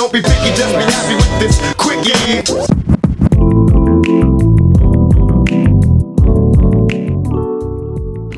[0.00, 2.14] Don't be picky, just be happy with this quickie.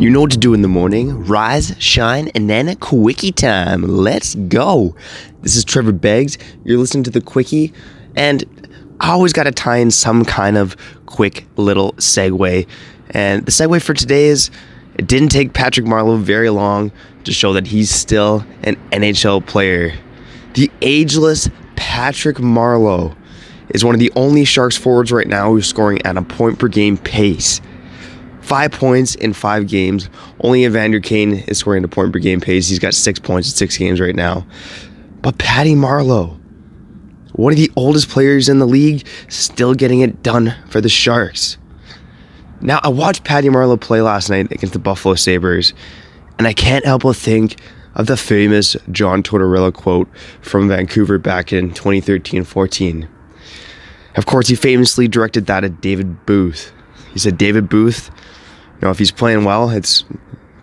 [0.02, 1.24] You know what to do in the morning.
[1.24, 3.82] Rise, shine, and then quickie time.
[3.82, 4.96] Let's go.
[5.42, 6.36] This is Trevor Beggs.
[6.64, 7.72] You're listening to the quickie,
[8.16, 8.42] and
[8.98, 12.66] I always got to tie in some kind of quick little segue.
[13.10, 14.50] And the segue for today is
[14.96, 16.90] it didn't take Patrick Marleau very long
[17.22, 19.96] to show that he's still an NHL player.
[20.54, 23.16] The ageless Patrick Marleau
[23.70, 26.68] is one of the only Sharks forwards right now who's scoring at a point per
[26.68, 27.60] game pace.
[28.42, 30.10] Five points in five games.
[30.40, 32.68] Only Evander Kane is scoring at a point per game pace.
[32.68, 34.46] He's got six points in six games right now.
[35.22, 36.38] But Patty Marleau,
[37.32, 41.56] one of the oldest players in the league, still getting it done for the Sharks.
[42.60, 45.72] Now, I watched Patty Marleau play last night against the Buffalo Sabres,
[46.38, 47.56] and I can't help but think
[47.94, 50.08] of the famous John Tortorella quote
[50.40, 53.08] from Vancouver back in 2013 14.
[54.14, 56.72] Of course, he famously directed that at David Booth.
[57.12, 58.10] He said, David Booth,
[58.74, 60.04] you know, if he's playing well, it's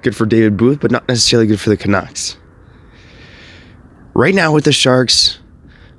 [0.02, 2.38] good for David Booth, but not necessarily good for the Canucks.
[4.14, 5.40] Right now with the Sharks,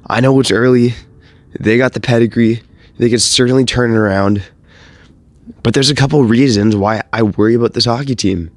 [0.06, 0.94] I know it's early.
[1.59, 2.62] They got the pedigree.
[2.98, 4.42] They could certainly turn it around.
[5.62, 8.50] But there's a couple reasons why I worry about this hockey team.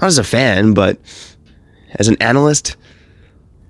[0.00, 0.98] Not as a fan, but
[1.96, 2.76] as an analyst.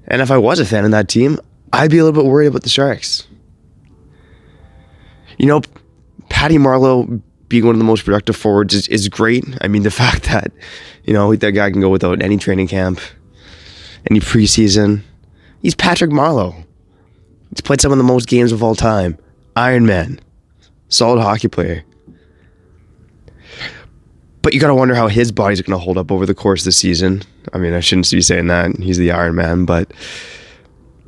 [0.07, 1.39] And if I was a fan of that team,
[1.73, 3.27] I'd be a little bit worried about the Sharks.
[5.39, 5.63] You know,
[6.29, 9.45] Patty Marleau being one of the most productive forwards is, is great.
[9.61, 10.53] I mean, the fact that,
[11.05, 13.01] you know, that guy can go without any training camp,
[14.11, 15.03] any preseason.
[15.63, 16.55] He's Patrick Marleau.
[17.51, 19.19] He's played some of the most games of all time.
[19.57, 20.21] Iron Man.
[20.89, 21.85] Solid hockey player.
[24.45, 26.61] But you got to wonder how his body's going to hold up over the course
[26.61, 27.23] of the season.
[27.55, 28.77] I mean, I shouldn't be saying that.
[28.77, 29.91] He's the Iron Man, but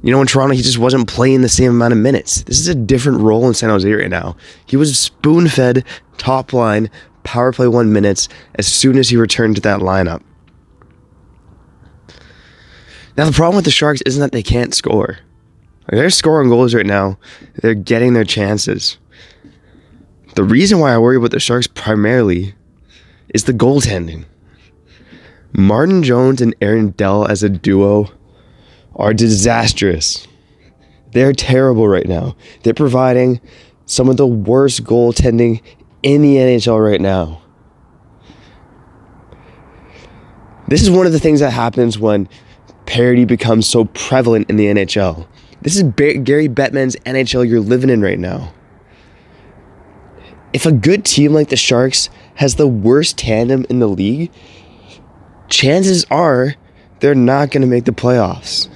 [0.02, 2.44] you know, in Toronto, he just wasn't playing the same amount of minutes.
[2.44, 4.36] This is a different role in San Jose right now.
[4.64, 5.84] He was spoon fed,
[6.16, 6.88] top line,
[7.24, 10.22] power play one minutes as soon as he returned to that lineup.
[13.18, 15.18] Now, the problem with the Sharks isn't that they can't score.
[15.90, 17.18] They're scoring goals right now,
[17.56, 18.96] they're getting their chances.
[20.36, 22.54] The reason why I worry about the Sharks primarily
[23.36, 24.24] is the goaltending.
[25.52, 28.10] Martin Jones and Aaron Dell as a duo
[28.94, 30.26] are disastrous.
[31.12, 32.34] They're terrible right now.
[32.62, 33.42] They're providing
[33.84, 35.60] some of the worst goaltending
[36.02, 37.42] in the NHL right now.
[40.68, 42.30] This is one of the things that happens when
[42.86, 45.26] parity becomes so prevalent in the NHL.
[45.60, 48.54] This is Gary Bettman's NHL you're living in right now.
[50.56, 54.32] If a good team like the Sharks has the worst tandem in the league,
[55.50, 56.54] chances are
[57.00, 58.70] they're not going to make the playoffs.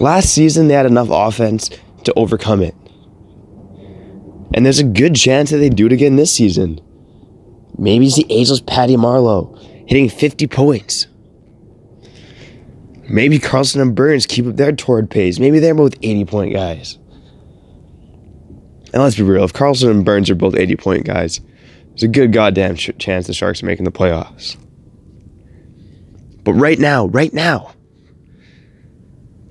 [0.00, 1.68] Last season, they had enough offense
[2.04, 2.74] to overcome it.
[4.54, 6.80] And there's a good chance that they do it again this season.
[7.76, 11.08] Maybe it's the ageless Patty Marleau hitting 50 points.
[13.06, 15.38] Maybe Karlsson and Burns keep up their torrid pace.
[15.38, 16.96] Maybe they're both 80 point guys.
[18.92, 21.40] And let's be real, if Karlsson and Burns are both 80 point guys,
[21.90, 24.56] there's a good goddamn ch- chance the Sharks are making the playoffs.
[26.44, 27.72] But right now, right now,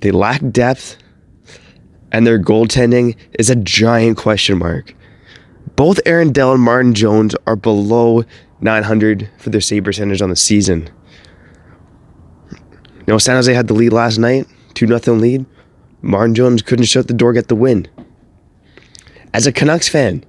[0.00, 0.96] they lack depth,
[2.10, 4.94] and their goaltending is a giant question mark.
[5.76, 8.24] Both Aaron Dell and Martin Jones are below
[8.60, 10.90] 900 for their save percentage on the season.
[12.50, 15.46] You know, San Jose had the lead last night, 2 0 lead.
[16.02, 17.88] Martin Jones couldn't shut the door, get the win.
[19.34, 20.24] As a Canucks fan,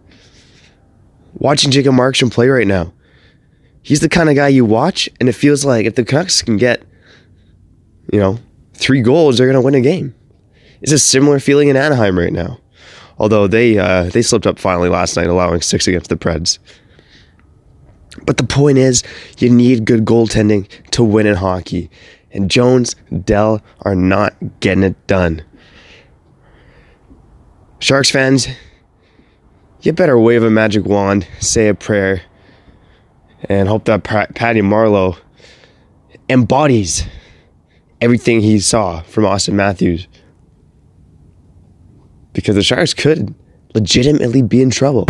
[1.34, 2.94] watching Jacob Markstrom play right now,
[3.82, 6.58] he's the kind of guy you watch, and it feels like if the Canucks can
[6.58, 6.84] get,
[8.12, 8.40] you know,
[8.74, 10.16] three goals, they're going to win a game.
[10.82, 12.60] It's a similar feeling in Anaheim right now.
[13.18, 16.58] Although they uh, they slipped up finally last night, allowing six against the Preds.
[18.26, 19.04] But the point is,
[19.38, 21.90] you need good goaltending to win in hockey.
[22.32, 25.44] And Jones, Dell are not getting it done.
[27.80, 28.48] Sharks fans,
[29.86, 32.22] you better wave a magic wand, say a prayer,
[33.50, 35.18] and hope that Pat- Patty Marleau
[36.30, 37.06] embodies
[38.00, 40.08] everything he saw from Auston Matthews.
[42.32, 43.36] Because the Sharks could
[43.76, 45.08] legitimately be in trouble.